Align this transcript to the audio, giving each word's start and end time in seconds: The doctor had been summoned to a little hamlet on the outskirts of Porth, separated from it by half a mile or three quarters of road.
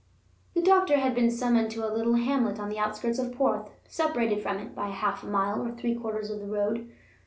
The 0.55 0.63
doctor 0.63 0.97
had 0.97 1.13
been 1.13 1.29
summoned 1.29 1.69
to 1.73 1.85
a 1.87 1.93
little 1.93 2.15
hamlet 2.15 2.57
on 2.59 2.69
the 2.69 2.79
outskirts 2.79 3.19
of 3.19 3.33
Porth, 3.33 3.69
separated 3.87 4.41
from 4.41 4.57
it 4.57 4.73
by 4.73 4.87
half 4.87 5.21
a 5.21 5.27
mile 5.27 5.61
or 5.61 5.73
three 5.73 5.93
quarters 5.93 6.31
of 6.31 6.41
road. 6.49 6.91